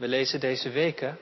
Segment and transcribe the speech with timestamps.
[0.00, 1.18] We lezen deze weken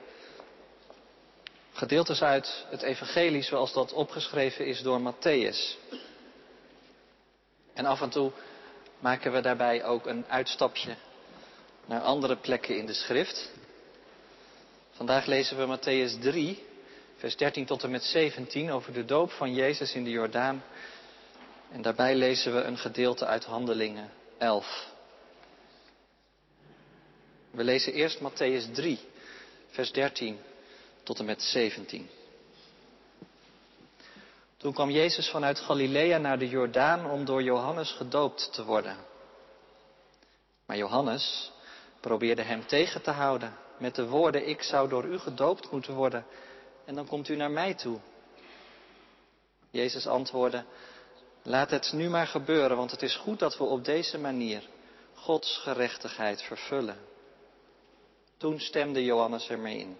[1.71, 5.77] gedeeltes uit het evangelie zoals dat opgeschreven is door Matthäus.
[7.73, 8.31] En af en toe
[8.99, 10.95] maken we daarbij ook een uitstapje
[11.85, 13.51] naar andere plekken in de schrift.
[14.91, 16.63] Vandaag lezen we Matthäus 3,
[17.17, 20.63] vers 13 tot en met 17 over de doop van Jezus in de Jordaan.
[21.71, 24.87] En daarbij lezen we een gedeelte uit Handelingen 11.
[27.51, 28.99] We lezen eerst Matthäus 3,
[29.69, 30.39] vers 13
[31.03, 32.09] tot en met 17.
[34.57, 38.97] Toen kwam Jezus vanuit Galilea naar de Jordaan om door Johannes gedoopt te worden.
[40.65, 41.51] Maar Johannes
[41.99, 46.25] probeerde hem tegen te houden met de woorden, ik zou door u gedoopt moeten worden
[46.85, 47.99] en dan komt u naar mij toe.
[49.71, 50.63] Jezus antwoordde,
[51.43, 54.63] laat het nu maar gebeuren, want het is goed dat we op deze manier
[55.13, 56.97] Gods gerechtigheid vervullen.
[58.39, 59.97] Toen stemde Johannes ermee in.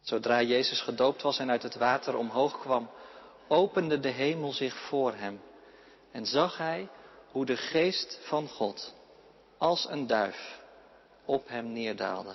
[0.00, 2.90] Zodra Jezus gedoopt was en uit het water omhoog kwam,
[3.48, 5.40] opende de hemel zich voor hem
[6.10, 6.88] en zag hij
[7.30, 8.94] hoe de geest van God
[9.58, 10.60] als een duif
[11.24, 12.34] op hem neerdaalde.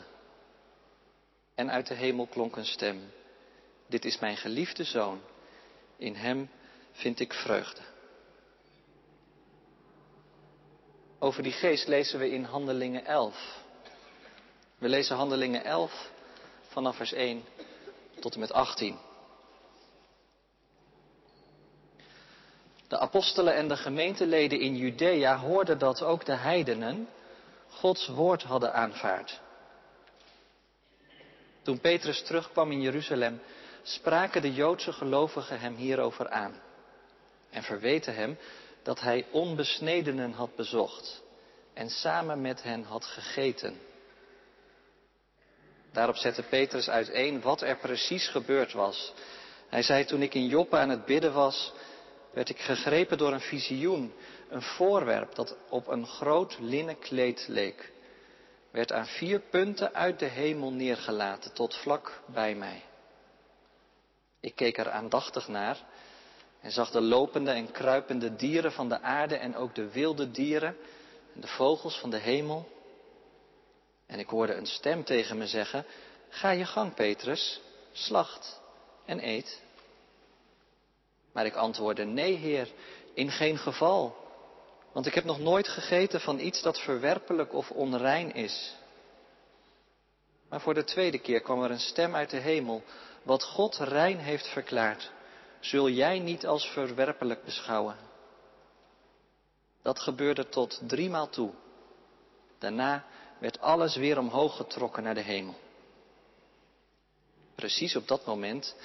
[1.56, 3.12] En uit de hemel klonk een stem.
[3.88, 5.22] Dit is mijn geliefde zoon.
[5.98, 6.50] In hem
[6.92, 7.82] vind ik vreugde.
[11.20, 13.63] Over die geest lezen we in Handelingen 11.
[14.78, 16.12] We lezen Handelingen 11
[16.68, 17.44] vanaf vers 1
[18.20, 18.98] tot en met 18.
[22.88, 27.08] De apostelen en de gemeenteleden in Judea hoorden dat ook de heidenen
[27.70, 29.42] Gods woord hadden aanvaard.
[31.62, 33.42] Toen Petrus terugkwam in Jeruzalem,
[33.84, 36.62] spraken de Joodse gelovigen hem hierover aan
[37.50, 38.38] en verweten hem
[38.84, 41.22] dat hij onbesnedenen had bezocht
[41.74, 43.80] en samen met hen had gegeten.
[45.94, 49.14] Daarop zette Petrus uiteen wat er precies gebeurd was.
[49.70, 51.74] Hij zei, toen ik in Joppe aan het bidden was,
[52.32, 54.14] werd ik gegrepen door een visioen,
[54.50, 57.92] een voorwerp dat op een groot linnen kleed leek.
[58.72, 62.84] Werd aan vier punten uit de hemel neergelaten tot vlak bij mij.
[64.40, 65.78] Ik keek er aandachtig naar
[66.62, 70.78] en zag de lopende en kruipende dieren van de aarde en ook de wilde dieren
[71.36, 72.73] en de vogels van de hemel.
[74.06, 75.86] En ik hoorde een stem tegen me zeggen,
[76.30, 78.62] ga je gang Petrus, slacht
[79.06, 79.62] en eet.
[81.32, 82.68] Maar ik antwoordde, nee Heer,
[83.14, 84.16] in geen geval.
[84.92, 88.76] Want ik heb nog nooit gegeten van iets dat verwerpelijk of onrein is.
[90.50, 92.84] Maar voor de tweede keer kwam er een stem uit de hemel.
[93.24, 95.12] Wat God rein heeft verklaard,
[95.60, 97.96] zul jij niet als verwerpelijk beschouwen.
[99.82, 101.52] Dat gebeurde tot driemaal toe.
[102.60, 103.06] Daarna
[103.44, 105.56] werd alles weer omhoog getrokken naar de hemel.
[107.56, 108.76] Precies op dat moment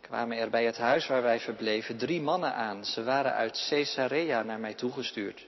[0.00, 2.84] kwamen er bij het huis waar wij verbleven drie mannen aan.
[2.84, 5.46] Ze waren uit Caesarea naar mij toegestuurd.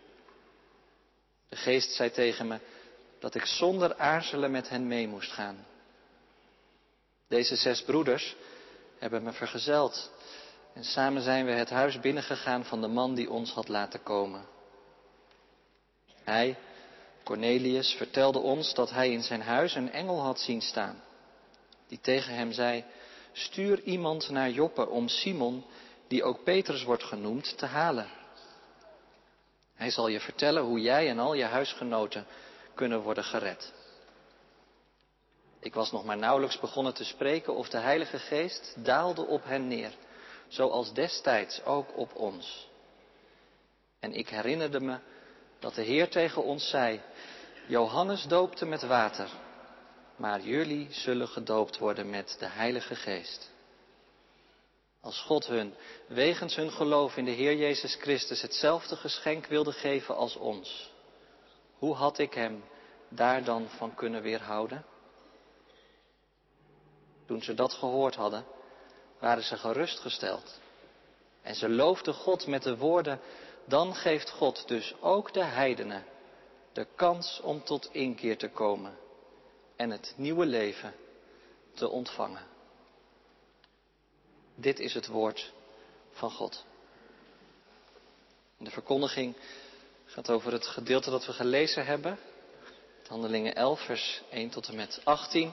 [1.48, 2.58] De geest zei tegen me
[3.18, 5.66] dat ik zonder aarzelen met hen mee moest gaan.
[7.28, 8.36] Deze zes broeders
[8.98, 10.10] hebben me vergezeld
[10.74, 14.46] en samen zijn we het huis binnengegaan van de man die ons had laten komen.
[16.22, 16.56] Hij,
[17.24, 21.02] Cornelius, vertelde ons dat hij in zijn huis een engel had zien staan,
[21.88, 22.84] die tegen hem zei,
[23.32, 25.64] stuur iemand naar Joppe om Simon,
[26.08, 28.06] die ook Petrus wordt genoemd, te halen.
[29.74, 32.26] Hij zal je vertellen hoe jij en al je huisgenoten
[32.74, 33.72] kunnen worden gered.
[35.60, 39.68] Ik was nog maar nauwelijks begonnen te spreken of de Heilige Geest daalde op hen
[39.68, 39.92] neer,
[40.48, 42.68] zoals destijds ook op ons.
[44.00, 44.98] En ik herinnerde me
[45.58, 47.00] dat de Heer tegen ons zei,
[47.66, 49.28] Johannes doopte met water,
[50.16, 53.52] maar jullie zullen gedoopt worden met de Heilige Geest.
[55.00, 55.74] Als God hun,
[56.06, 60.92] wegens hun geloof in de Heer Jezus Christus, hetzelfde geschenk wilde geven als ons,
[61.78, 62.64] hoe had ik hem
[63.08, 64.84] daar dan van kunnen weerhouden?
[67.26, 68.44] Toen ze dat gehoord hadden,
[69.18, 70.60] waren ze gerustgesteld.
[71.42, 73.20] En ze loofden God met de woorden,
[73.64, 76.04] dan geeft God dus ook de heidenen
[76.72, 78.96] de kans om tot inkeer te komen
[79.76, 80.94] en het nieuwe leven
[81.74, 82.42] te ontvangen.
[84.54, 85.52] Dit is het woord
[86.12, 86.64] van God.
[88.58, 89.36] De verkondiging
[90.06, 92.18] gaat over het gedeelte dat we gelezen hebben.
[93.06, 95.52] Handelingen 11, vers 1 tot en met 18.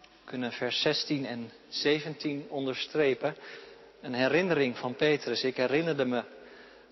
[0.00, 3.36] We kunnen vers 16 en 17 onderstrepen.
[4.00, 5.42] Een herinnering van Petrus.
[5.42, 6.24] Ik herinnerde me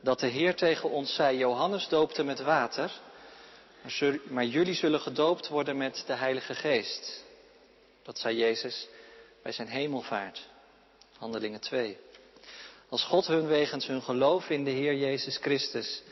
[0.01, 2.93] dat de Heer tegen ons zei, Johannes doopte met water,
[4.29, 7.25] Maar jullie zullen gedoopt worden met de Heilige Geest.
[8.03, 8.89] Dat zei Jezus
[9.43, 10.49] bij zijn hemelvaart.
[11.19, 11.99] Handelingen 2.
[12.89, 16.03] Als God hun wegens hun geloof in de Heer Jezus Christus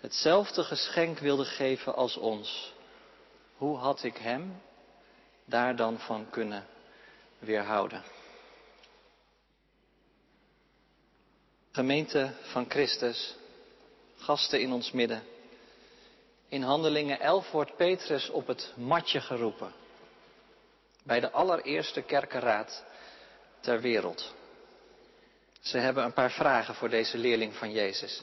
[0.00, 2.72] hetzelfde geschenk wilde geven als ons,
[3.56, 4.62] hoe had ik Hem
[5.44, 6.66] daar dan van kunnen
[7.38, 8.02] weerhouden?
[11.74, 13.36] Gemeente van Christus,
[14.16, 15.22] gasten in ons midden.
[16.48, 19.72] In Handelingen 11 wordt Petrus op het matje geroepen.
[21.02, 22.84] Bij de allereerste kerkenraad
[23.60, 24.34] ter wereld.
[25.60, 28.22] Ze hebben een paar vragen voor deze leerling van Jezus.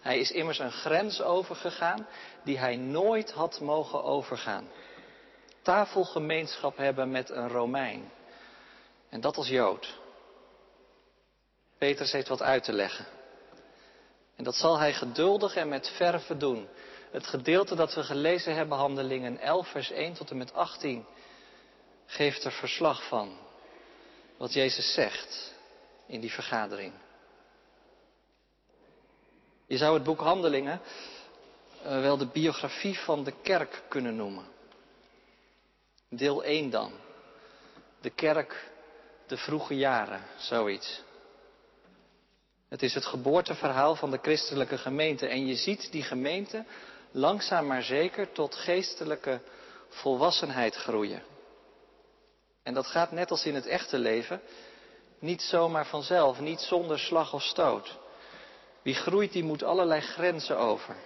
[0.00, 2.06] Hij is immers een grens overgegaan
[2.44, 4.68] die hij nooit had mogen overgaan.
[5.62, 8.10] Tafelgemeenschap hebben met een Romein.
[9.08, 9.98] En dat als Jood.
[11.78, 13.06] Petrus heeft wat uit te leggen.
[14.36, 16.68] En dat zal hij geduldig en met verve doen.
[17.10, 21.06] Het gedeelte dat we gelezen hebben, Handelingen 11, vers 1 tot en met 18,
[22.06, 23.36] geeft er verslag van.
[24.36, 25.54] Wat Jezus zegt
[26.06, 26.92] in die vergadering.
[29.66, 30.80] Je zou het boek Handelingen
[31.82, 34.46] uh, wel de biografie van de kerk kunnen noemen.
[36.08, 36.92] Deel 1 dan.
[38.00, 38.70] De kerk,
[39.26, 41.02] de vroege jaren, zoiets.
[42.68, 45.26] Het is het geboorteverhaal van de christelijke gemeente.
[45.26, 46.64] En je ziet die gemeente
[47.10, 49.40] langzaam maar zeker tot geestelijke
[49.88, 51.22] volwassenheid groeien.
[52.62, 54.40] En dat gaat net als in het echte leven
[55.18, 57.98] niet zomaar vanzelf, niet zonder slag of stoot.
[58.82, 60.96] Wie groeit, die moet allerlei grenzen over.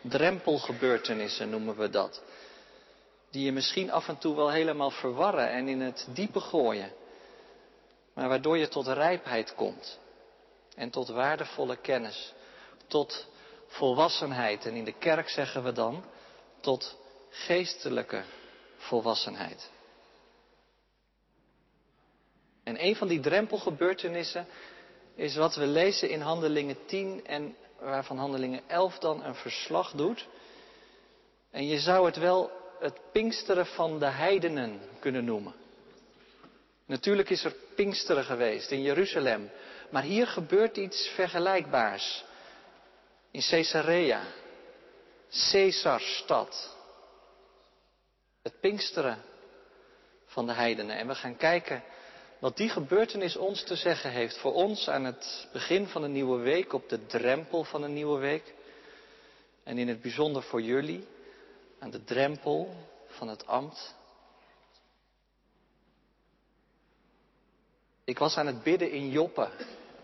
[0.00, 2.22] Drempelgebeurtenissen noemen we dat.
[3.30, 6.92] Die je misschien af en toe wel helemaal verwarren en in het diepe gooien.
[8.14, 9.98] Maar waardoor je tot rijpheid komt.
[10.78, 12.32] En tot waardevolle kennis.
[12.86, 13.26] Tot
[13.66, 14.66] volwassenheid.
[14.66, 16.04] En in de kerk zeggen we dan
[16.60, 16.96] tot
[17.30, 18.22] geestelijke
[18.76, 19.70] volwassenheid.
[22.64, 24.46] En een van die drempelgebeurtenissen
[25.14, 30.26] is wat we lezen in Handelingen 10 en waarvan Handelingen 11 dan een verslag doet.
[31.50, 35.54] En je zou het wel het Pinksteren van de heidenen kunnen noemen.
[36.86, 39.50] Natuurlijk is er Pinksteren geweest in Jeruzalem,
[39.90, 42.24] maar hier gebeurt iets vergelijkbaars.
[43.30, 44.22] In Caesarea,
[45.50, 46.76] Caesarstad.
[48.42, 49.22] Het Pinksteren
[50.26, 50.96] van de heidenen.
[50.96, 51.82] En we gaan kijken
[52.38, 54.38] wat die gebeurtenis ons te zeggen heeft.
[54.38, 58.18] Voor ons aan het begin van een nieuwe week, op de drempel van een nieuwe
[58.18, 58.54] week.
[59.64, 61.06] En in het bijzonder voor jullie,
[61.78, 62.74] aan de drempel
[63.06, 63.94] van het ambt.
[68.08, 69.48] Ik was aan het bidden in Joppe,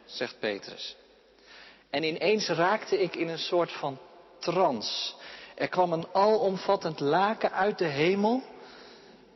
[0.05, 0.97] zegt Petrus.
[1.91, 3.99] En ineens raakte ik in een soort van
[4.39, 5.15] trance.
[5.55, 8.43] Er kwam een alomvattend laken uit de hemel.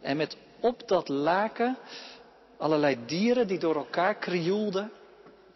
[0.01, 1.79] En met op dat laken
[2.59, 4.93] Allerlei dieren die door elkaar krioelden.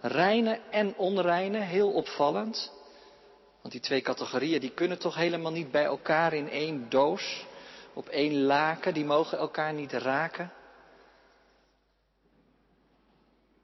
[0.01, 2.73] Reine en onreine, heel opvallend.
[3.61, 7.47] Want die twee categorieën die kunnen toch helemaal niet bij elkaar in één doos,
[7.93, 10.53] op één laken, die mogen elkaar niet raken.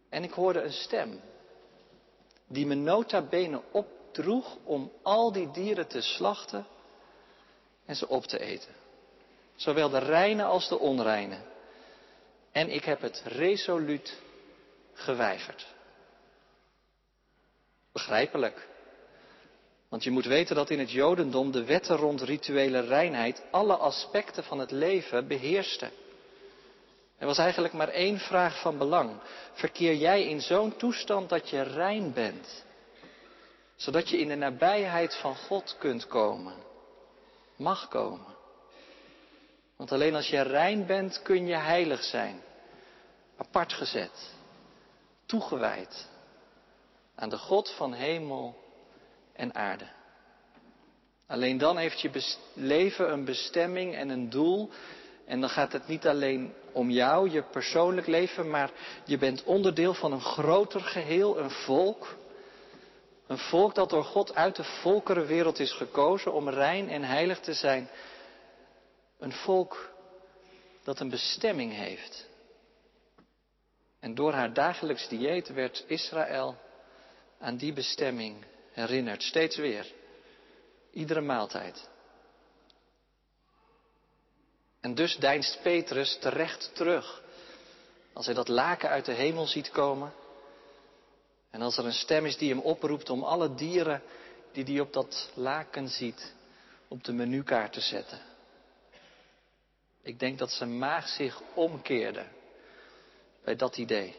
[0.08, 1.20] En ik hoorde een stem
[2.46, 6.66] die me nota bene opdroeg om al die dieren te slachten
[7.84, 8.74] en ze op te eten.
[9.56, 11.38] Zowel de reine als de onreine.
[12.52, 14.20] En ik heb het resoluut
[14.92, 15.66] geweigerd.
[17.92, 18.68] Begrijpelijk.
[19.88, 24.44] Want je moet weten dat in het Jodendom de wetten rond rituele reinheid alle aspecten
[24.44, 25.90] van het leven beheersten.
[27.18, 29.20] Er was eigenlijk maar één vraag van belang.
[29.52, 32.64] Verkeer jij in zo'n toestand dat je rein bent?
[33.76, 36.54] Zodat je in de nabijheid van God kunt komen.
[37.56, 38.36] Mag komen.
[39.76, 42.42] Want alleen als je rein bent kun je heilig zijn.
[43.36, 44.34] Apart gezet.
[45.26, 46.08] Toegewijd
[47.14, 48.56] aan de God van hemel
[49.32, 49.88] en aarde.
[51.26, 54.70] Alleen dan heeft je leven een bestemming en een doel.
[55.28, 58.70] En dan gaat het niet alleen om jou, je persoonlijk leven, maar
[59.04, 62.16] je bent onderdeel van een groter geheel, een volk.
[63.26, 67.54] Een volk dat door God uit de volkerenwereld is gekozen om rein en heilig te
[67.54, 67.88] zijn.
[69.18, 69.92] Een volk
[70.82, 72.28] dat een bestemming heeft.
[74.00, 76.56] En door haar dagelijks dieet werd Israël
[77.38, 79.92] aan die bestemming herinnerd, steeds weer.
[80.90, 81.88] Iedere maaltijd.
[84.80, 87.22] En dus deinst Petrus terecht terug.
[88.12, 90.12] Als hij dat laken uit de hemel ziet komen.
[91.50, 94.02] En als er een stem is die hem oproept om alle dieren
[94.52, 96.34] die hij op dat laken ziet
[96.88, 98.18] op de menukaart te zetten.
[100.02, 102.24] Ik denk dat zijn maag zich omkeerde
[103.44, 104.16] bij dat idee.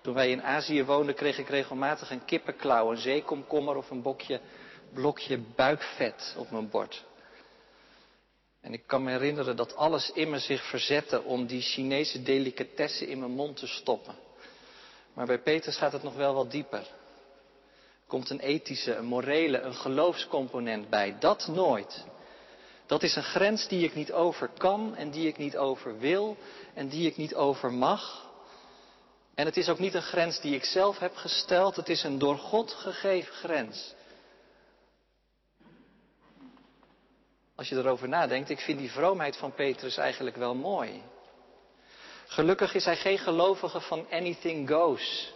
[0.00, 4.40] Toen wij in Azië woonden, kreeg ik regelmatig een kippenklauw, een zeekomkommer of een bokje,
[4.92, 7.04] blokje buikvet op mijn bord.
[8.64, 13.08] En ik kan me herinneren dat alles in me zich verzette om die Chinese delicatessen
[13.08, 14.14] in mijn mond te stoppen.
[15.14, 16.78] Maar bij Petrus gaat het nog wel wat dieper.
[16.78, 21.16] Er komt een ethische, een morele, een geloofscomponent bij.
[21.18, 22.04] Dat nooit.
[22.86, 26.36] Dat is een grens die ik niet over kan en die ik niet over wil
[26.74, 28.30] en die ik niet over mag.
[29.34, 32.18] En het is ook niet een grens die ik zelf heb gesteld, het is een
[32.18, 33.94] door God gegeven grens.
[37.64, 41.02] Als je erover nadenkt, ik vind die vroomheid van Petrus eigenlijk wel mooi.
[42.26, 45.32] Gelukkig is hij geen gelovige van anything goes.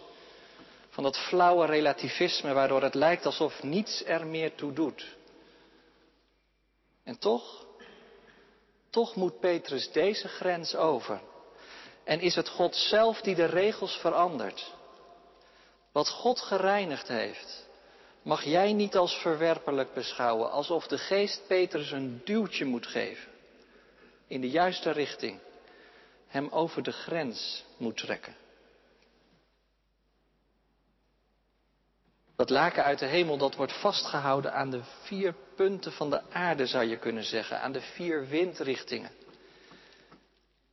[0.89, 5.15] Van dat flauwe relativisme waardoor het lijkt alsof niets er meer toe doet.
[7.03, 7.65] En toch,
[8.89, 11.21] toch moet Petrus deze grens over.
[12.03, 14.73] En is het God zelf die de regels verandert.
[15.91, 17.68] Wat God gereinigd heeft,
[18.21, 23.31] mag jij niet als verwerpelijk beschouwen, alsof de geest Petrus een duwtje moet geven.
[24.27, 25.39] In de juiste richting.
[26.27, 28.35] Hem over de grens moet trekken.
[32.35, 36.65] Dat laken uit de hemel, dat wordt vastgehouden aan de vier punten van de aarde,
[36.65, 37.61] zou je kunnen zeggen.
[37.61, 39.11] Aan de vier windrichtingen.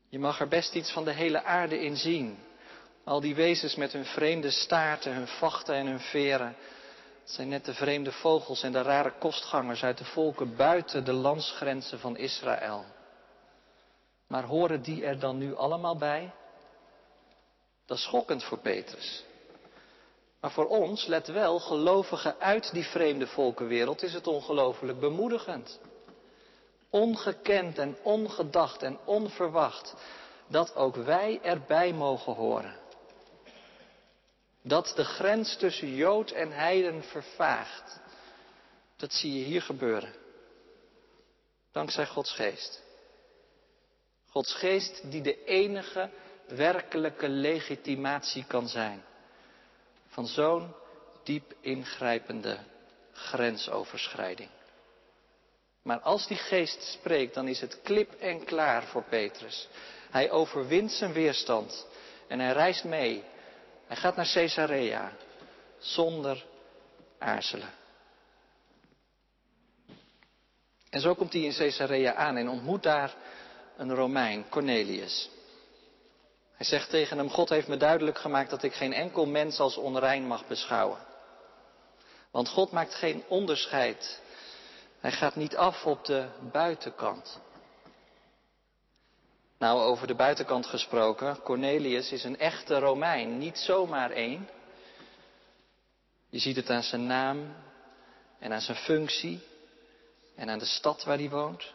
[0.08, 2.38] Je mag er best iets van de hele aarde in zien.
[3.04, 6.56] Al die wezens met hun vreemde staarten, hun vachten en hun veren.
[7.26, 11.12] Het zijn net de vreemde vogels en de rare kostgangers uit de volken buiten de
[11.12, 12.84] landsgrenzen van Israël.
[14.26, 16.32] Maar horen die er dan nu allemaal bij?
[17.86, 19.24] Dat is schokkend voor Petrus.
[20.40, 25.80] Maar voor ons, let wel, gelovigen uit die vreemde volkenwereld, is het ongelooflijk bemoedigend.
[26.90, 29.94] Ongekend en ongedacht en onverwacht
[30.48, 32.85] dat ook wij erbij mogen horen.
[34.66, 38.00] Dat de grens tussen Jood en Heiden vervaagt.
[38.96, 40.12] Dat zie je hier gebeuren.
[41.72, 42.82] Dankzij Gods geest.
[44.28, 46.10] Gods geest die de enige
[46.46, 49.04] werkelijke legitimatie kan zijn
[50.08, 50.74] van zo'n
[51.22, 52.58] diep ingrijpende
[53.12, 54.50] grensoverschrijding.
[55.82, 59.68] Maar als die geest spreekt, dan is het klip en klaar voor Petrus.
[60.10, 61.86] Hij overwint zijn weerstand
[62.28, 63.24] en hij reist mee.
[63.86, 65.12] Hij gaat naar Caesarea
[65.78, 66.44] zonder
[67.18, 67.70] aarzelen.
[70.90, 73.14] En zo komt hij in Caesarea aan en ontmoet daar
[73.76, 75.30] een Romein, Cornelius.
[76.52, 79.76] Hij zegt tegen hem, God heeft me duidelijk gemaakt dat ik geen enkel mens als
[79.76, 80.98] onrein mag beschouwen.
[82.30, 84.20] Want God maakt geen onderscheid.
[85.00, 87.40] Hij gaat niet af op de buitenkant.
[89.58, 94.48] Nou, over de buitenkant gesproken, Cornelius is een echte Romein, niet zomaar één.
[96.28, 97.54] Je ziet het aan zijn naam
[98.38, 99.40] en aan zijn functie
[100.34, 101.74] en aan de stad waar hij woont.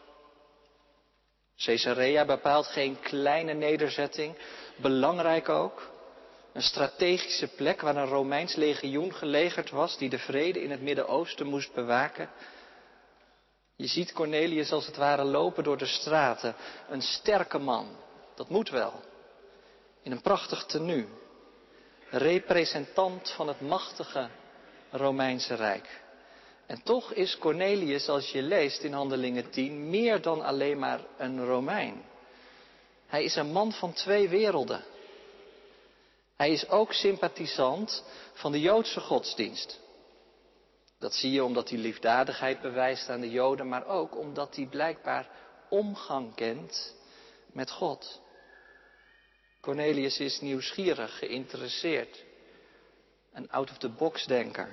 [1.56, 4.36] Caesarea bepaalt geen kleine nederzetting,
[4.76, 5.90] belangrijk ook.
[6.52, 11.46] Een strategische plek waar een Romeins legioen gelegerd was die de vrede in het Midden-Oosten
[11.46, 12.30] moest bewaken.
[13.82, 16.54] Je ziet Cornelius als het ware lopen door de straten.
[16.88, 17.96] Een sterke man,
[18.34, 19.00] dat moet wel.
[20.02, 21.06] In een prachtig tenue.
[22.10, 24.28] Representant van het machtige
[24.90, 26.00] Romeinse Rijk.
[26.66, 31.44] En toch is Cornelius, als je leest in Handelingen 10, meer dan alleen maar een
[31.44, 32.02] Romein.
[33.06, 34.84] Hij is een man van twee werelden.
[36.36, 39.81] Hij is ook sympathisant van de Joodse godsdienst.
[41.02, 45.28] Dat zie je omdat hij liefdadigheid bewijst aan de Joden, maar ook omdat hij blijkbaar
[45.68, 46.94] omgang kent
[47.52, 48.20] met God.
[49.60, 52.24] Cornelius is nieuwsgierig, geïnteresseerd,
[53.32, 54.68] een out-of-the-box denker.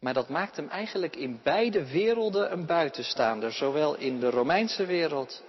[0.00, 5.42] Maar dat maakt hem eigenlijk in beide werelden een buitenstaander, zowel in de Romeinse wereld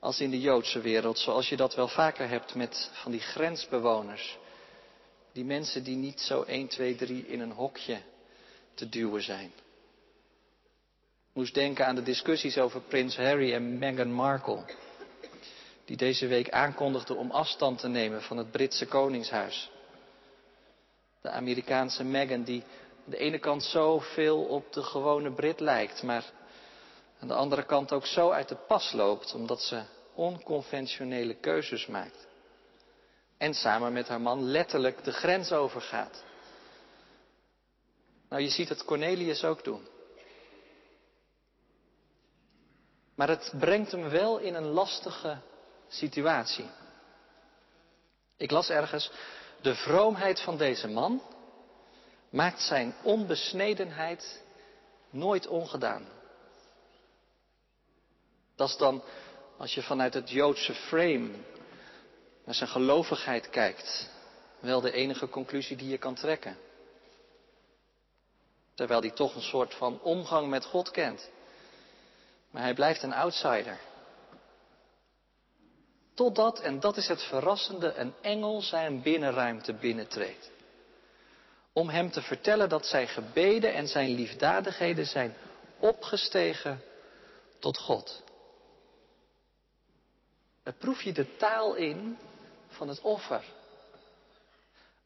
[0.00, 4.38] als in de Joodse wereld, zoals je dat wel vaker hebt met van die grensbewoners.
[5.32, 8.10] Die mensen die niet zo 1, 2, 3 in een hokje
[8.74, 9.52] te duwen zijn.
[11.28, 14.64] Ik moest denken aan de discussies over prins Harry en Meghan Markle.
[15.84, 19.70] Die deze week aankondigden om afstand te nemen van het Britse koningshuis.
[21.20, 22.62] De Amerikaanse Meghan die
[23.04, 26.32] aan de ene kant zoveel op de gewone Brit lijkt, maar
[27.20, 29.82] aan de andere kant ook zo uit de pas loopt, omdat ze
[30.14, 32.26] onconventionele keuzes maakt.
[33.38, 36.24] En samen met haar man letterlijk de grens overgaat.
[38.32, 39.88] Nou, je ziet het Cornelius ook doen.
[43.14, 45.38] Maar het brengt hem wel in een lastige
[45.88, 46.70] situatie.
[48.36, 49.10] Ik las ergens,
[49.60, 51.22] de vroomheid van deze man
[52.30, 54.42] maakt zijn onbesnedenheid
[55.10, 56.08] nooit ongedaan.
[58.56, 59.02] Dat is dan,
[59.56, 61.30] als je vanuit het Joodse frame
[62.44, 64.10] naar zijn gelovigheid kijkt,
[64.60, 66.56] wel de enige conclusie die je kan trekken.
[68.74, 71.30] Terwijl hij toch een soort van omgang met God kent.
[72.50, 73.78] Maar hij blijft een outsider.
[76.14, 80.50] Totdat, en dat is het verrassende, een engel zijn binnenruimte binnentreedt.
[81.72, 85.34] Om hem te vertellen dat zijn gebeden en zijn liefdadigheden zijn
[85.78, 86.82] opgestegen
[87.58, 88.22] tot God.
[90.62, 92.18] Daar proef je de taal in
[92.68, 93.44] van het offer.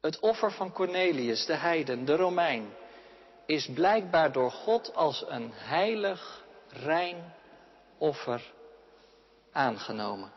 [0.00, 2.72] Het offer van Cornelius, de heiden, de Romein,
[3.46, 7.34] is blijkbaar door God als een heilig, rein
[7.98, 8.52] offer
[9.52, 10.32] aangenomen.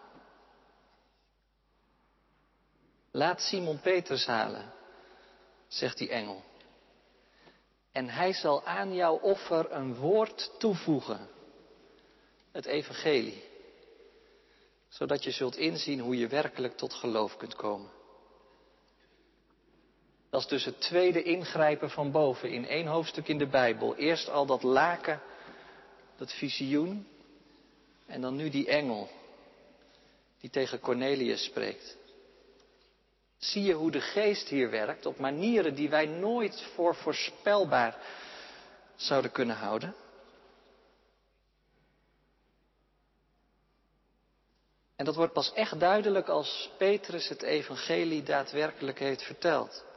[3.12, 4.74] Laat Simon Petrus halen,
[5.68, 6.44] zegt die engel.
[7.92, 11.30] En hij zal aan jouw offer een woord toevoegen.
[12.52, 13.44] Het evangelie.
[14.90, 17.90] Zodat je zult inzien hoe je werkelijk tot geloof kunt komen.
[20.30, 23.96] Dat is dus het tweede ingrijpen van boven in één hoofdstuk in de Bijbel.
[23.96, 25.22] Eerst al dat laken,
[26.18, 27.08] dat visioen.
[28.06, 29.10] En dan nu die engel
[30.40, 31.98] die tegen Cornelius spreekt.
[33.38, 37.98] Zie je hoe de geest hier werkt op manieren die wij nooit voor voorspelbaar
[38.96, 39.96] zouden kunnen houden?
[44.96, 49.88] En dat wordt pas echt duidelijk als Petrus het evangelie daadwerkelijk heeft verteld.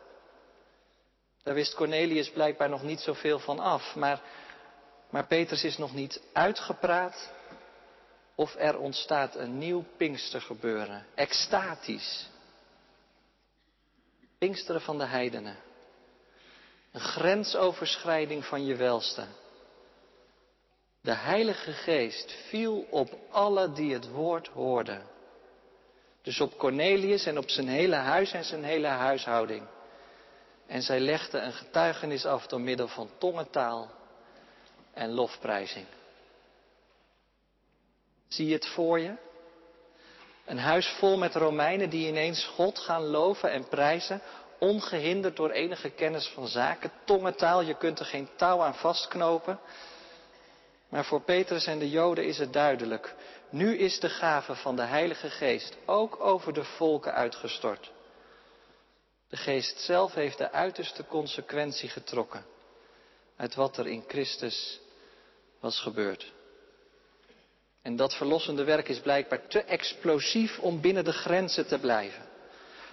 [1.42, 4.20] Daar wist Cornelius blijkbaar nog niet zoveel van af, maar,
[5.10, 7.30] maar Petrus is nog niet uitgepraat
[8.34, 12.30] of er ontstaat een nieuw Pinkstergebeuren, extatisch.
[14.38, 15.56] Pinksteren van de heidenen.
[16.92, 19.24] Een grensoverschrijding van je welste.
[21.00, 25.06] De Heilige Geest viel op alle die het woord hoorden.
[26.22, 29.66] Dus op Cornelius en op zijn hele huis en zijn hele huishouding.
[30.72, 33.90] En zij legden een getuigenis af door middel van tongentaal
[34.94, 35.86] en lofprijzing.
[38.28, 39.14] Zie je het voor je?
[40.44, 44.20] Een huis vol met Romeinen die ineens God gaan loven en prijzen,
[44.58, 49.58] ongehinderd door enige kennis van zaken, tongentaal, je kunt er geen touw aan vastknopen.
[50.88, 53.14] Maar voor Petrus en de Joden is het duidelijk.
[53.50, 57.90] Nu is de gave van de Heilige Geest ook over de volken uitgestort.
[59.32, 62.44] De Geest zelf heeft de uiterste consequentie getrokken
[63.36, 64.80] uit wat er in Christus
[65.60, 66.32] was gebeurd.
[67.82, 72.22] En dat verlossende werk is blijkbaar te explosief om binnen de grenzen te blijven.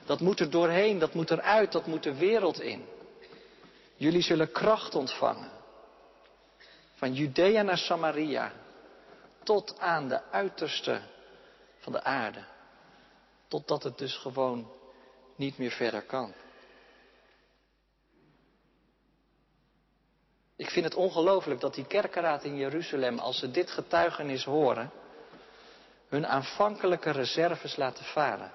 [0.05, 2.85] Dat moet er doorheen, dat moet eruit, dat moet de wereld in.
[3.95, 5.51] Jullie zullen kracht ontvangen.
[6.95, 8.51] Van Judea naar Samaria,
[9.43, 11.01] tot aan de uiterste
[11.79, 12.43] van de aarde.
[13.47, 14.77] Totdat het dus gewoon
[15.39, 16.33] niet meer verder kan.
[20.55, 24.91] Ik vind het ongelooflijk dat die kerkenraad in Jeruzalem, als ze dit getuigenis horen,
[26.07, 28.51] hun aanvankelijke reserves laten varen.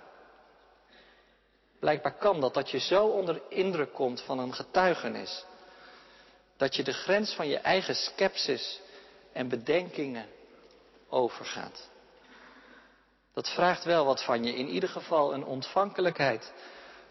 [1.79, 5.45] Blijkbaar kan dat, dat je zo onder indruk komt van een getuigenis,
[6.57, 8.81] dat je de grens van je eigen skepsis
[9.33, 10.27] en bedenkingen
[11.09, 11.89] overgaat.
[13.33, 16.53] Dat vraagt wel wat van je, in ieder geval een ontvankelijkheid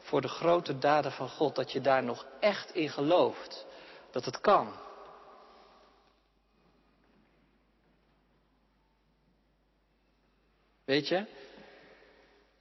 [0.04, 3.66] voor de grote daden van God, dat je daar nog echt in gelooft,
[4.12, 4.74] dat het kan.
[10.86, 11.26] Weet je,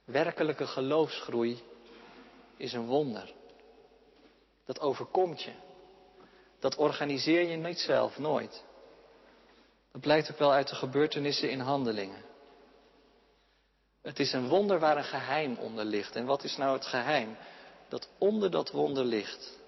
[0.05, 1.63] werkelijke geloofsgroei
[2.57, 3.33] is een wonder.
[4.65, 5.51] Dat overkomt je.
[6.59, 8.63] Dat organiseer je niet zelf, nooit.
[9.91, 12.32] Dat blijkt ook wel uit de gebeurtenissen in handelingen.
[14.03, 16.15] Het is een wonder waar een geheim onder ligt.
[16.15, 17.37] En wat is nou het geheim
[17.87, 19.59] dat onder dat wonder ligt?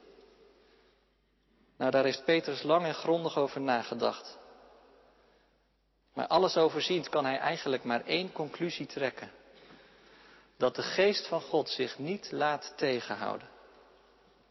[1.78, 4.38] Nou, daar heeft Petrus lang en grondig over nagedacht.
[6.14, 9.32] Maar alles overziend kan hij eigenlijk maar één conclusie trekken.
[10.58, 13.50] Dat de geest van God zich niet laat tegenhouden.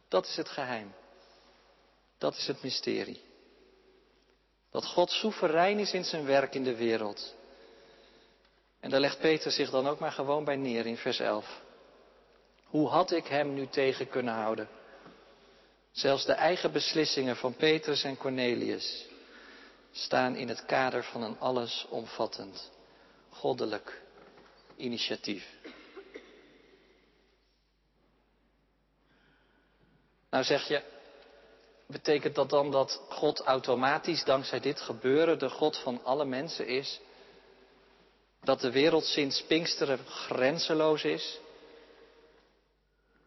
[0.09, 0.95] Dat is het geheim.
[2.19, 3.23] Dat is het mysterie.
[4.71, 7.35] Dat God soeverein is in zijn werk in de wereld.
[8.85, 11.61] En daar legt Peter zich dan ook maar gewoon bij neer in vers 11.
[12.65, 14.69] Hoe had ik hem nu tegen kunnen houden?
[15.93, 19.07] Zelfs de eigen beslissingen van Petrus en Cornelius
[19.93, 22.71] staan in het kader van een allesomvattend
[23.31, 24.03] goddelijk
[24.77, 25.47] initiatief.
[30.31, 30.83] Nou zeg je,
[31.87, 37.01] betekent dat dan dat God automatisch dankzij dit gebeuren de God van alle mensen is?
[38.45, 41.39] Dat de wereld sinds Pinksteren grenzeloos is?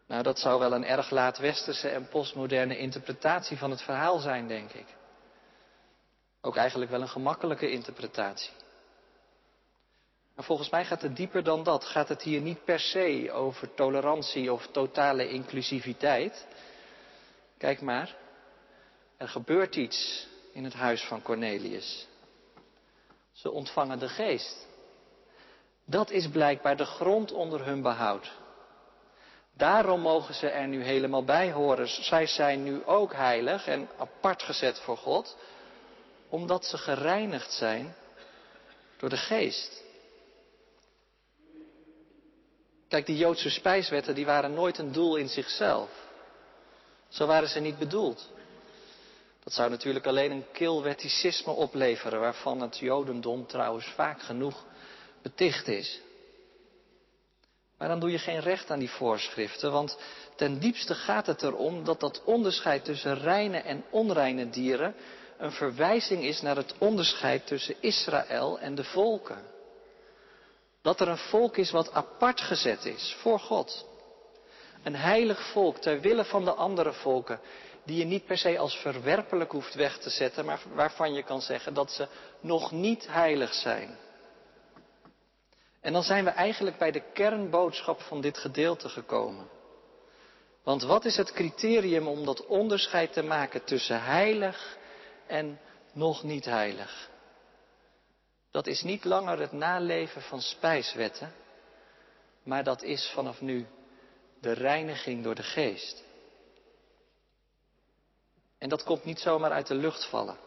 [0.06, 4.72] Nou, dat zou wel een erg laat-westerse en postmoderne interpretatie van het verhaal zijn, denk
[4.72, 4.86] ik.
[6.40, 8.50] Ook eigenlijk wel een gemakkelijke interpretatie.
[10.34, 11.84] Maar volgens mij gaat het dieper dan dat.
[11.84, 16.46] Gaat het hier niet per se over tolerantie of totale inclusiviteit.
[17.56, 18.16] Kijk maar,
[19.16, 22.06] er gebeurt iets in het huis van Cornelius.
[23.32, 24.67] Ze ontvangen de geest.
[25.90, 28.30] Dat is blijkbaar de grond onder hun behoud.
[29.56, 31.88] Daarom mogen ze er nu helemaal bij horen.
[31.88, 35.36] Zij zijn nu ook heilig en apart gezet voor God,
[36.28, 37.94] omdat ze gereinigd zijn
[38.96, 39.82] door de geest.
[42.88, 45.90] Kijk, die Joodse spijswetten die waren nooit een doel in zichzelf.
[47.08, 48.28] Zo waren ze niet bedoeld.
[49.44, 54.64] Dat zou natuurlijk alleen een kil wetticisme opleveren, waarvan het Jodendom trouwens vaak genoeg
[55.22, 56.00] beticht is.
[57.78, 59.98] Maar dan doe je geen recht aan die voorschriften, want
[60.36, 64.94] ten diepste gaat het erom dat dat onderscheid tussen reine en onreine dieren
[65.38, 69.42] een verwijzing is naar het onderscheid tussen Israël en de volken.
[70.82, 73.86] Dat er een volk is wat apart gezet is voor God.
[74.82, 77.40] Een heilig volk ter wille van de andere volken,
[77.84, 81.40] die je niet per se als verwerpelijk hoeft weg te zetten, maar waarvan je kan
[81.40, 82.08] zeggen dat ze
[82.40, 83.98] nog niet heilig zijn.
[85.80, 89.48] En dan zijn we eigenlijk bij de kernboodschap van dit gedeelte gekomen.
[90.62, 94.76] Want wat is het criterium om dat onderscheid te maken tussen heilig
[95.26, 95.60] en
[95.92, 97.10] nog niet heilig?
[98.50, 101.32] Dat is niet langer het naleven van spijswetten,
[102.42, 103.66] maar dat is vanaf nu
[104.40, 106.04] de reiniging door de geest.
[108.58, 110.38] En dat komt niet zomaar uit de lucht vallen.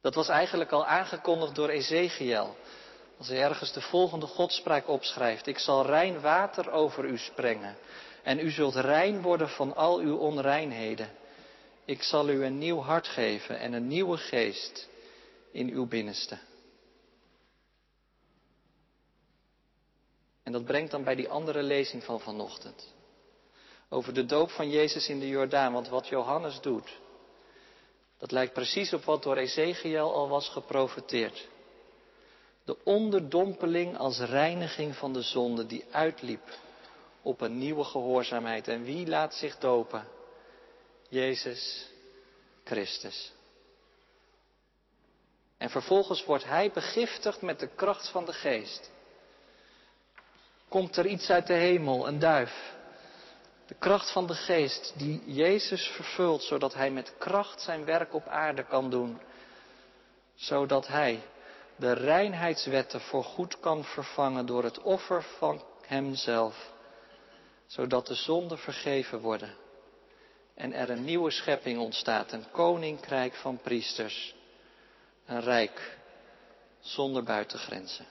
[0.00, 2.56] Dat was eigenlijk al aangekondigd door Ezekiel.
[3.18, 5.46] Als hij ergens de volgende godspraak opschrijft.
[5.46, 7.76] Ik zal rein water over u sprengen.
[8.22, 11.10] En u zult rein worden van al uw onreinheden.
[11.84, 14.88] Ik zal u een nieuw hart geven en een nieuwe geest
[15.52, 16.38] in uw binnenste.
[20.42, 22.94] En dat brengt dan bij die andere lezing van vanochtend.
[23.88, 25.72] Over de doop van Jezus in de Jordaan.
[25.72, 26.98] Want wat Johannes doet,
[28.18, 31.48] dat lijkt precies op wat door Ezekiel al was geprofeteerd.
[32.66, 36.58] De onderdompeling als reiniging van de zonde die uitliep
[37.22, 38.68] op een nieuwe gehoorzaamheid.
[38.68, 40.08] En wie laat zich dopen?
[41.08, 41.86] Jezus
[42.64, 43.32] Christus.
[45.58, 48.90] En vervolgens wordt hij begiftigd met de kracht van de geest.
[50.68, 52.74] Komt er iets uit de hemel, een duif.
[53.66, 58.26] De kracht van de geest die Jezus vervult, zodat hij met kracht zijn werk op
[58.26, 59.20] aarde kan doen.
[60.34, 61.22] Zodat hij
[61.76, 66.72] de reinheidswetten voor goed kan vervangen door het offer van Hemzelf,
[67.66, 69.56] zodat de zonden vergeven worden
[70.56, 74.34] en er een nieuwe schepping ontstaat, een koninkrijk van priesters,
[75.26, 75.98] een rijk
[76.80, 78.06] zonder buitengrenzen.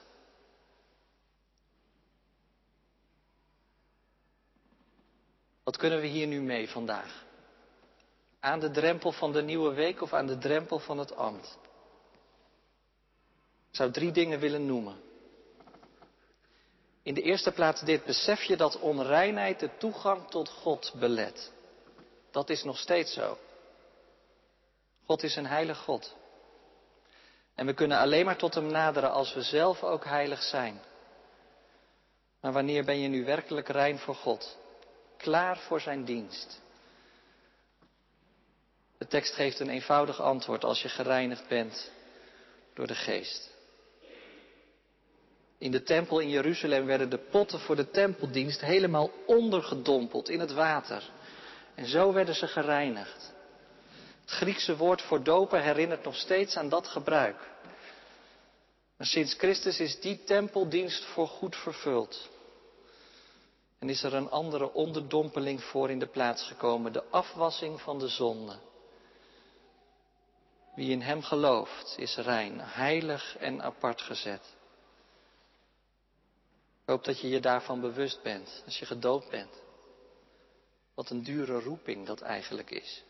[5.62, 7.24] Wat kunnen we hier nu mee vandaag?
[8.40, 11.58] Aan de drempel van de nieuwe week of aan de drempel van het ambt?
[13.76, 14.96] Zou drie dingen willen noemen.
[17.02, 18.04] In de eerste plaats dit.
[18.04, 21.52] Besef je dat onreinheid de toegang tot God belet?
[22.30, 23.38] Dat is nog steeds zo.
[25.04, 26.16] God is een heilig God.
[27.54, 30.80] En we kunnen alleen maar tot Hem naderen als we zelf ook heilig zijn.
[32.40, 34.58] Maar wanneer ben je nu werkelijk rein voor God?
[35.16, 36.60] Klaar voor Zijn dienst?
[38.98, 41.90] De tekst geeft een eenvoudig antwoord als je gereinigd bent
[42.74, 43.54] door de geest.
[45.58, 50.52] In de tempel in Jeruzalem werden de potten voor de tempeldienst helemaal ondergedompeld in het
[50.52, 51.10] water.
[51.74, 53.34] En zo werden ze gereinigd.
[54.20, 57.54] Het Griekse woord voor dopen herinnert nog steeds aan dat gebruik.
[58.96, 62.28] Maar sinds Christus is die tempeldienst voor goed vervuld.
[63.78, 68.08] En is er een andere onderdompeling voor in de plaats gekomen, de afwassing van de
[68.08, 68.56] zonde.
[70.74, 74.56] Wie in Hem gelooft, is rein, heilig en apart gezet.
[76.86, 79.62] Ik hoop dat je je daarvan bewust bent als je gedoopt bent.
[80.94, 83.04] Wat een dure roeping dat eigenlijk is.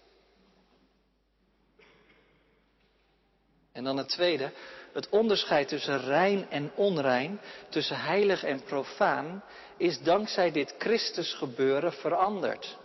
[3.73, 4.53] En dan het tweede,
[4.93, 9.45] het onderscheid tussen rein en onrein, tussen heilig en profaan,
[9.77, 12.79] is dankzij dit Christus gebeuren veranderd.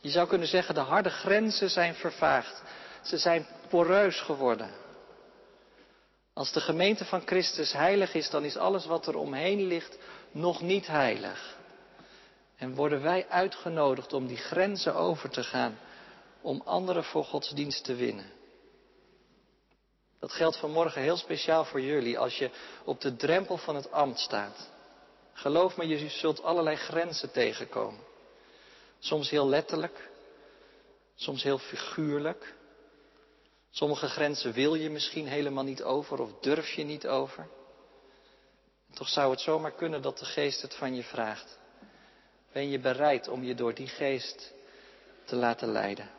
[0.00, 2.62] Je zou kunnen zeggen, de harde grenzen zijn vervaagd.
[3.02, 4.81] Ze zijn poreus geworden.
[6.34, 9.98] Als de gemeente van Christus heilig is, dan is alles wat er omheen ligt
[10.30, 11.56] nog niet heilig.
[12.56, 15.78] En worden wij uitgenodigd om die grenzen over te gaan,
[16.40, 18.30] om anderen voor Gods dienst te winnen.
[20.20, 22.50] Dat geldt vanmorgen heel speciaal voor jullie als je
[22.84, 24.70] op de drempel van het ambt staat.
[25.32, 28.00] Geloof me, je zult allerlei grenzen tegenkomen.
[28.98, 30.10] Soms heel letterlijk,
[31.14, 32.54] soms heel figuurlijk.
[33.74, 37.48] Sommige grenzen wil je misschien helemaal niet over of durf je niet over.
[38.94, 41.58] Toch zou het zomaar kunnen dat de geest het van je vraagt.
[42.52, 44.52] Ben je bereid om je door die geest
[45.24, 46.10] te laten leiden?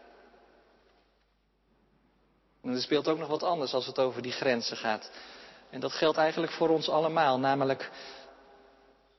[2.62, 5.12] En er speelt ook nog wat anders als het over die grenzen gaat.
[5.70, 7.92] En dat geldt eigenlijk voor ons allemaal, namelijk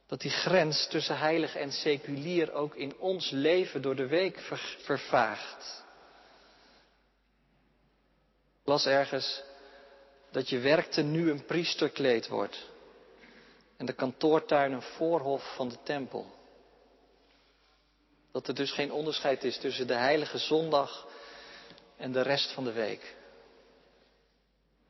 [0.07, 4.41] dat die grens tussen heilig en seculier ook in ons leven door de week
[4.79, 5.84] vervaagt.
[8.65, 9.43] Las ergens
[10.31, 12.71] dat je werkte nu een priesterkleed wordt
[13.77, 16.27] en de kantoortuin een voorhof van de tempel.
[18.33, 21.07] Dat er dus geen onderscheid is tussen de heilige zondag
[21.97, 23.17] en de rest van de week.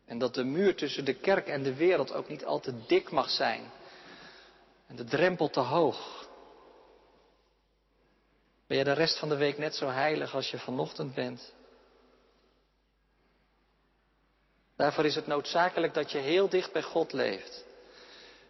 [0.06, 3.10] En dat de muur tussen de kerk en de wereld ook niet al te dik
[3.10, 3.70] mag zijn.
[4.86, 6.28] En de drempel te hoog.
[8.66, 11.52] Ben je de rest van de week net zo heilig als je vanochtend bent?
[14.76, 17.64] Daarvoor is het noodzakelijk dat je heel dicht bij God leeft.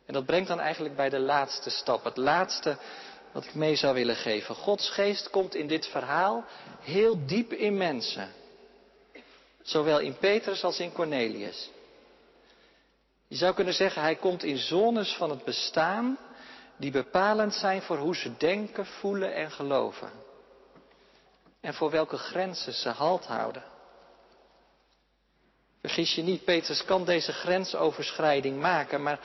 [0.07, 2.05] En dat brengt dan eigenlijk bij de laatste stap.
[2.05, 2.77] Het laatste
[3.33, 4.55] wat ik mee zou willen geven.
[4.55, 6.45] Gods geest komt in dit verhaal
[6.81, 8.33] heel diep in mensen.
[9.63, 11.71] Zowel in Petrus als in Cornelius.
[13.29, 16.19] Je zou kunnen zeggen, hij komt in zones van het bestaan
[16.77, 20.11] die bepalend zijn voor hoe ze denken, voelen en geloven.
[21.61, 23.63] En voor welke grenzen ze halt houden.
[25.85, 29.21] Vergis je niet, Petrus kan deze grensoverschrijding maken, maar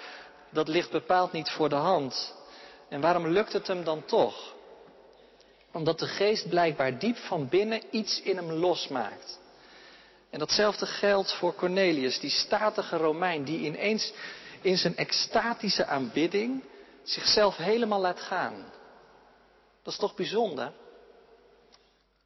[0.49, 2.35] dat ligt bepaald niet voor de hand.
[2.89, 4.53] En waarom lukt het hem dan toch?
[5.71, 9.39] Omdat de geest blijkbaar diep van binnen iets in hem losmaakt.
[10.29, 14.13] En datzelfde geldt voor Cornelius, die statige Romein, die ineens
[14.61, 16.63] in zijn extatische aanbidding
[17.03, 18.65] zichzelf helemaal laat gaan.
[19.83, 20.71] Dat is toch bijzonder?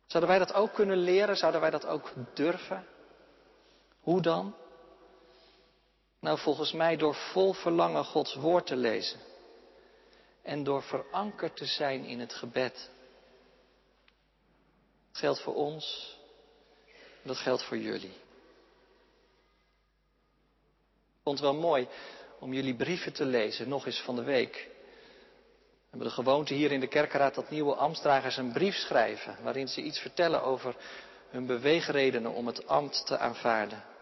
[0.05, 1.37] Zouden wij dat ook kunnen leren?
[1.37, 2.85] Zouden wij dat ook durven?
[4.03, 4.55] Hoe dan?
[6.19, 9.19] Nou, volgens mij door vol verlangen Gods woord te lezen.
[10.41, 12.89] En door verankerd te zijn in het gebed.
[15.11, 16.17] Dat geldt voor ons.
[17.21, 18.21] Dat geldt voor jullie.
[21.15, 21.87] Ik vond het wel mooi
[22.39, 24.53] om jullie brieven te lezen, nog eens van de week.
[24.53, 29.67] We hebben de gewoonte hier in de kerkenraad dat nieuwe ambtsdragers een brief schrijven, waarin
[29.67, 30.75] ze iets vertellen over
[31.29, 33.92] hun beweegredenen om het ambt te aanvaarden.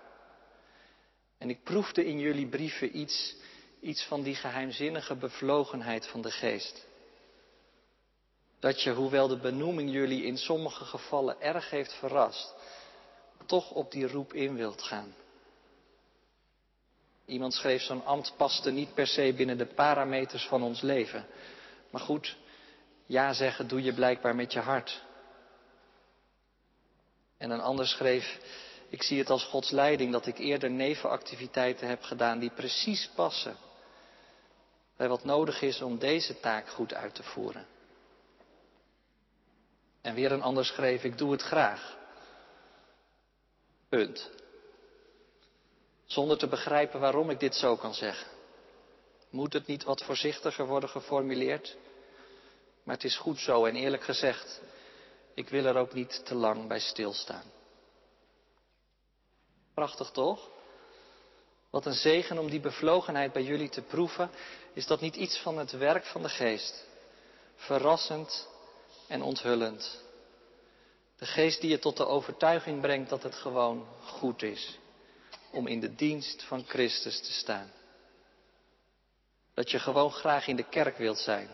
[1.41, 3.35] En ik proefde in jullie brieven iets,
[3.79, 6.85] iets van die geheimzinnige bevlogenheid van de geest.
[8.59, 12.53] Dat je, hoewel de benoeming jullie in sommige gevallen erg heeft verrast,
[13.45, 15.15] toch op die roep in wilt gaan.
[17.25, 21.25] Iemand schreef zo'n ambt paste niet per se binnen de parameters van ons leven.
[21.89, 22.37] Maar goed,
[23.05, 25.01] ja zeggen doe je blijkbaar met je hart.
[27.37, 28.39] En een ander schreef,
[28.91, 33.55] ik zie het als Gods leiding dat ik eerder nevenactiviteiten heb gedaan die precies passen
[34.97, 37.65] bij wat nodig is om deze taak goed uit te voeren.
[40.01, 41.97] En weer een ander schreef, ik doe het graag.
[43.89, 44.29] Punt.
[46.05, 48.27] Zonder te begrijpen waarom ik dit zo kan zeggen.
[49.29, 51.77] Moet het niet wat voorzichtiger worden geformuleerd?
[52.83, 54.61] Maar het is goed zo en eerlijk gezegd,
[55.33, 57.59] ik wil er ook niet te lang bij stilstaan.
[59.73, 60.49] Prachtig toch?
[61.69, 64.31] Wat een zegen om die bevlogenheid bij jullie te proeven.
[64.73, 66.85] Is dat niet iets van het werk van de geest?
[67.55, 68.47] Verrassend
[69.07, 70.01] en onthullend.
[71.17, 74.79] De geest die je tot de overtuiging brengt dat het gewoon goed is
[75.51, 77.71] om in de dienst van Christus te staan.
[79.53, 81.49] Dat je gewoon graag in de kerk wilt zijn,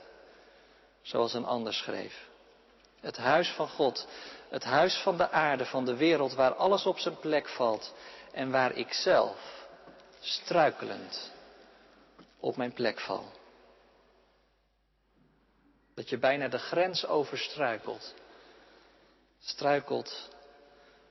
[1.01, 2.27] zoals een ander schreef.
[2.99, 4.08] Het huis van God,
[4.49, 7.93] het huis van de aarde, van de wereld, waar alles op zijn plek valt
[8.31, 9.67] en waar ik zelf
[10.19, 11.31] struikelend
[12.39, 13.31] op mijn plek val.
[15.95, 18.13] Dat je bijna de grens overstruikelt.
[19.39, 20.29] Struikelt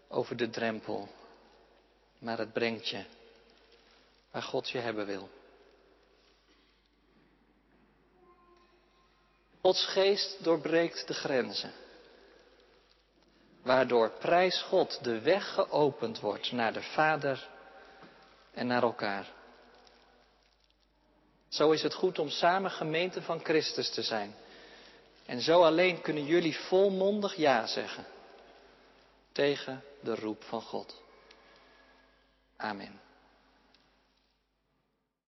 [0.08, 1.08] over de drempel.
[2.18, 3.04] Maar het brengt je
[4.30, 5.28] waar God je hebben wil.
[9.60, 11.72] Gods geest doorbreekt de grenzen.
[13.66, 17.48] Waardoor prijs God de weg geopend wordt naar de Vader
[18.54, 19.32] en naar elkaar.
[21.48, 24.34] Zo is het goed om samen gemeente van Christus te zijn.
[25.24, 28.06] En zo alleen kunnen jullie volmondig ja zeggen
[29.32, 31.02] tegen de roep van God.
[32.56, 33.05] Amen.